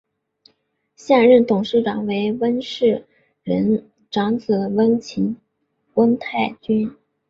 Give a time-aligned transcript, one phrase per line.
[0.95, 3.05] 现任董事长为温世
[3.43, 4.99] 仁长子温
[6.17, 6.97] 泰钧。